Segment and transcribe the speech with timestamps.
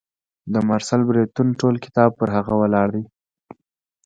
[0.53, 3.03] د مارسل بریون ټول کتاب پر هغه ولاړ دی.